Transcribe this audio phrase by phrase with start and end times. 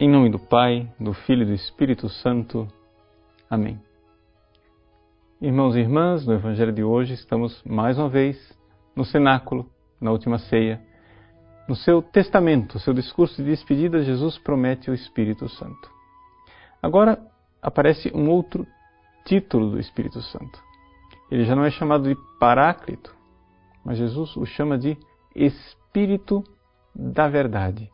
[0.00, 2.68] Em nome do Pai, do Filho e do Espírito Santo.
[3.50, 3.82] Amém.
[5.40, 8.38] Irmãos e irmãs, no Evangelho de hoje estamos mais uma vez
[8.94, 9.68] no cenáculo,
[10.00, 10.80] na última ceia.
[11.68, 15.90] No seu testamento, seu discurso de despedida, Jesus promete o Espírito Santo.
[16.80, 17.20] Agora
[17.60, 18.64] aparece um outro
[19.24, 20.62] título do Espírito Santo.
[21.28, 23.12] Ele já não é chamado de Paráclito,
[23.84, 24.96] mas Jesus o chama de
[25.34, 26.44] Espírito
[26.94, 27.90] da Verdade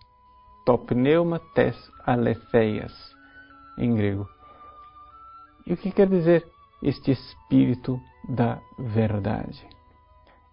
[0.65, 2.93] to pneuma tes aletheias,
[3.79, 4.29] em grego.
[5.67, 6.47] E o que quer dizer
[6.83, 9.67] este espírito da verdade?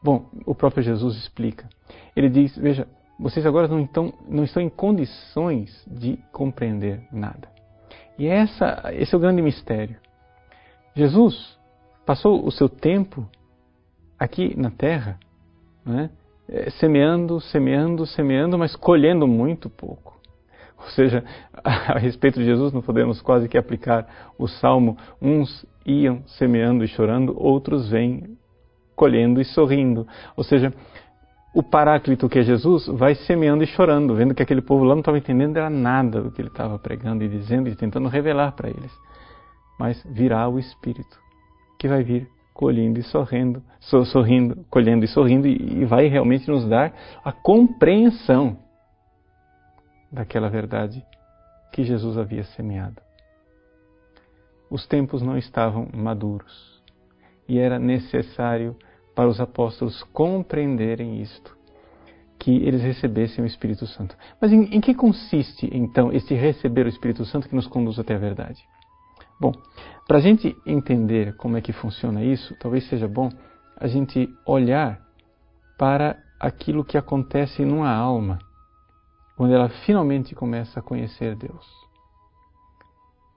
[0.03, 1.69] Bom, o próprio Jesus explica.
[2.15, 2.87] Ele diz: Veja,
[3.19, 7.49] vocês agora não estão, não estão em condições de compreender nada.
[8.17, 9.97] E essa, esse é o grande mistério.
[10.95, 11.57] Jesus
[12.05, 13.27] passou o seu tempo
[14.17, 15.19] aqui na terra,
[15.85, 16.09] né,
[16.51, 20.19] é, semeando, semeando, semeando, mas colhendo muito pouco.
[20.77, 21.23] Ou seja,
[21.63, 26.87] a respeito de Jesus, não podemos quase que aplicar o salmo: uns iam semeando e
[26.87, 28.37] chorando, outros vêm
[28.95, 30.05] colhendo e sorrindo.
[30.35, 30.73] Ou seja,
[31.55, 35.01] o paráclito que é Jesus vai semeando e chorando, vendo que aquele povo lá não
[35.01, 38.69] estava entendendo era nada do que ele estava pregando e dizendo e tentando revelar para
[38.69, 38.91] eles.
[39.79, 41.17] Mas virá o Espírito,
[41.79, 46.93] que vai vir colhendo e sorrindo, sorrindo, colhendo e sorrindo, e vai realmente nos dar
[47.23, 48.57] a compreensão
[50.11, 51.03] daquela verdade
[51.71, 53.01] que Jesus havia semeado.
[54.69, 56.81] Os tempos não estavam maduros
[57.47, 58.75] e era necessário
[59.15, 61.57] para os apóstolos compreenderem isto,
[62.39, 64.15] que eles recebessem o Espírito Santo.
[64.39, 68.15] Mas em, em que consiste então esse receber o Espírito Santo que nos conduz até
[68.15, 68.63] a verdade?
[69.41, 69.53] Bom,
[70.07, 73.27] para a gente entender como é que funciona isso, talvez seja bom
[73.75, 75.01] a gente olhar
[75.79, 78.37] para aquilo que acontece numa alma
[79.35, 81.65] quando ela finalmente começa a conhecer Deus.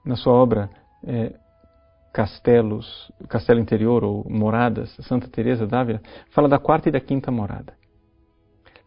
[0.05, 0.69] Na sua obra
[1.03, 1.33] é,
[2.13, 7.73] Castelos, Castelo Interior ou Moradas, Santa Teresa d'Ávila fala da quarta e da quinta morada.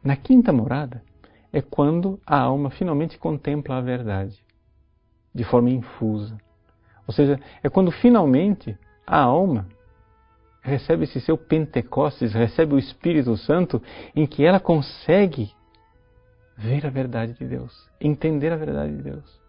[0.04, 1.02] Na quinta morada
[1.52, 4.38] é quando a alma finalmente contempla a verdade
[5.34, 6.38] de forma infusa
[7.08, 9.66] ou seja, é quando finalmente a alma
[10.60, 13.82] recebe esse seu Pentecostes, recebe o Espírito Santo,
[14.14, 15.50] em que ela consegue
[16.54, 19.41] ver a verdade de Deus, entender a verdade de Deus.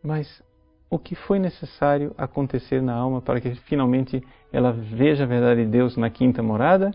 [0.00, 0.40] Mas
[0.88, 5.70] o que foi necessário acontecer na alma para que finalmente ela veja a verdade de
[5.72, 6.92] Deus na quinta morada?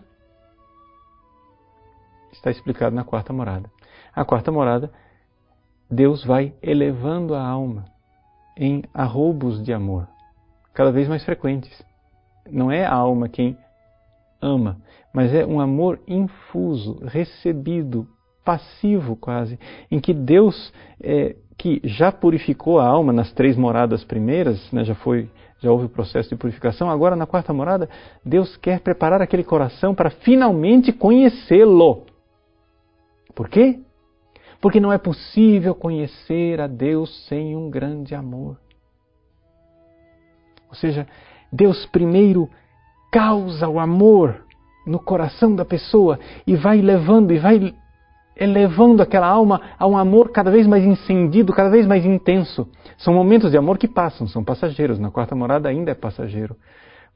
[2.32, 3.70] Está explicado na quarta morada.
[4.14, 4.90] A quarta morada,
[5.90, 7.95] Deus vai elevando a alma
[8.56, 10.08] em arroubos de amor,
[10.72, 11.84] cada vez mais frequentes.
[12.50, 13.56] Não é a alma quem
[14.40, 14.78] ama,
[15.12, 18.06] mas é um amor infuso, recebido,
[18.44, 19.58] passivo quase,
[19.90, 20.72] em que Deus,
[21.02, 25.28] é, que já purificou a alma nas três moradas primeiras, né, já foi,
[25.58, 26.88] já houve o processo de purificação.
[26.88, 27.88] Agora na quarta morada,
[28.24, 32.06] Deus quer preparar aquele coração para finalmente conhecê-lo.
[33.34, 33.80] Por quê?
[34.66, 38.56] Porque não é possível conhecer a Deus sem um grande amor.
[40.68, 41.06] Ou seja,
[41.52, 42.50] Deus primeiro
[43.12, 44.42] causa o amor
[44.84, 47.72] no coração da pessoa e vai levando e vai
[48.36, 52.68] elevando aquela alma a um amor cada vez mais incendido, cada vez mais intenso.
[52.98, 54.98] São momentos de amor que passam, são passageiros.
[54.98, 56.56] Na quarta morada ainda é passageiro,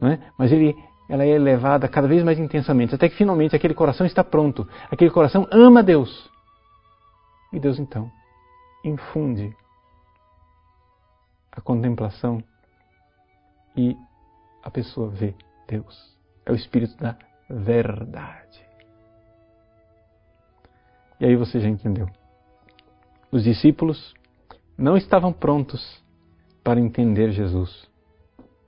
[0.02, 0.20] é?
[0.38, 0.76] mas ele,
[1.08, 4.68] ela é elevada cada vez mais intensamente, até que finalmente aquele coração está pronto.
[4.88, 6.29] Aquele coração ama Deus
[7.52, 8.10] e Deus então
[8.84, 9.54] infunde
[11.52, 12.42] a contemplação
[13.76, 13.96] e
[14.62, 15.34] a pessoa vê
[15.66, 16.16] Deus.
[16.44, 17.16] É o espírito da
[17.48, 18.66] verdade.
[21.18, 22.08] E aí você já entendeu.
[23.30, 24.14] Os discípulos
[24.76, 26.02] não estavam prontos
[26.64, 27.88] para entender Jesus,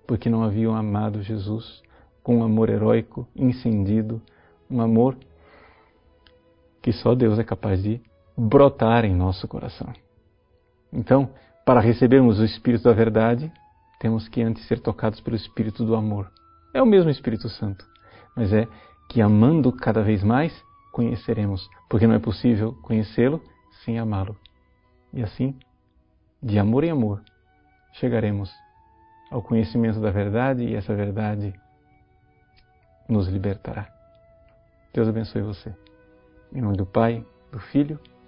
[0.07, 1.83] porque não haviam amado Jesus
[2.23, 4.21] com um amor heróico, incendido,
[4.71, 5.17] um amor
[6.81, 8.01] que só Deus é capaz de
[8.37, 9.93] brotar em nosso coração.
[10.93, 11.31] Então,
[11.65, 13.51] para recebermos o Espírito da verdade,
[14.01, 16.31] temos que antes ser tocados pelo Espírito do amor.
[16.75, 17.87] É o mesmo Espírito Santo,
[18.37, 18.67] mas é
[19.09, 20.53] que amando cada vez mais,
[20.93, 23.43] conheceremos, porque não é possível conhecê-lo
[23.85, 24.37] sem amá-lo.
[25.13, 25.55] E assim,
[26.43, 27.23] de amor em amor,
[27.93, 28.51] chegaremos
[29.31, 31.55] ao conhecimento da verdade e essa verdade
[33.09, 33.89] nos libertará.
[34.93, 35.75] Deus abençoe você.
[36.53, 37.99] Em nome do Pai, do Filho